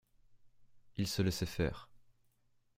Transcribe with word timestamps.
Il 0.97 1.05
se 1.07 1.21
laissait 1.21 1.45
faire. 1.45 1.87